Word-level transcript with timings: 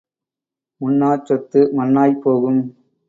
உண்ணாச் 0.81 1.25
சொத்து 1.25 1.61
மண்ணாய்ப் 1.77 2.21
போகும். 2.23 2.61